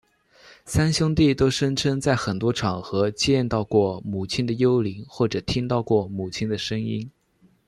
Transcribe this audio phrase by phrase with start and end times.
[0.65, 7.07] 三兄弟都声称在很多场合见到过母亲的幽灵或者听到过母亲的声音。